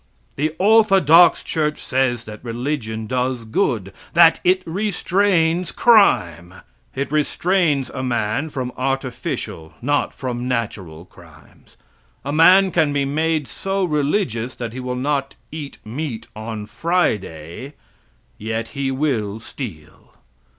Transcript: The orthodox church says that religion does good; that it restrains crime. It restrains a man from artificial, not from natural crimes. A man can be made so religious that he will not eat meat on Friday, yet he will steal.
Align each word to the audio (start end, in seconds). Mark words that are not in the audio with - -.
The 0.35 0.55
orthodox 0.57 1.43
church 1.43 1.79
says 1.79 2.23
that 2.23 2.43
religion 2.43 3.05
does 3.05 3.45
good; 3.45 3.93
that 4.15 4.39
it 4.43 4.63
restrains 4.65 5.71
crime. 5.71 6.55
It 6.95 7.11
restrains 7.11 7.91
a 7.91 8.01
man 8.01 8.49
from 8.49 8.71
artificial, 8.75 9.75
not 9.79 10.11
from 10.15 10.47
natural 10.47 11.05
crimes. 11.05 11.77
A 12.25 12.33
man 12.33 12.71
can 12.71 12.91
be 12.91 13.05
made 13.05 13.47
so 13.47 13.83
religious 13.83 14.55
that 14.55 14.73
he 14.73 14.79
will 14.79 14.95
not 14.95 15.35
eat 15.51 15.77
meat 15.85 16.25
on 16.35 16.65
Friday, 16.65 17.75
yet 18.39 18.69
he 18.69 18.89
will 18.89 19.39
steal. 19.39 20.13